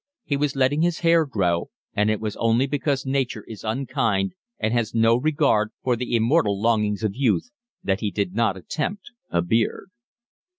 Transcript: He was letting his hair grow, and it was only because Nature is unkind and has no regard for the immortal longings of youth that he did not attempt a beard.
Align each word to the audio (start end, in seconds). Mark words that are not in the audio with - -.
He 0.25 0.35
was 0.35 0.55
letting 0.55 0.81
his 0.81 1.01
hair 1.01 1.27
grow, 1.27 1.69
and 1.93 2.09
it 2.09 2.19
was 2.19 2.35
only 2.37 2.65
because 2.65 3.05
Nature 3.05 3.45
is 3.47 3.63
unkind 3.63 4.33
and 4.57 4.73
has 4.73 4.95
no 4.95 5.15
regard 5.15 5.69
for 5.83 5.95
the 5.95 6.15
immortal 6.15 6.59
longings 6.59 7.03
of 7.03 7.13
youth 7.13 7.51
that 7.83 7.99
he 7.99 8.09
did 8.09 8.33
not 8.33 8.57
attempt 8.57 9.11
a 9.29 9.43
beard. 9.43 9.91